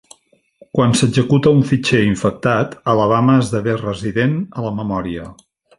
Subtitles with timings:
[0.77, 5.33] Quan s'executa un fitxer infectat, Alabama esdevé resident a la memòria.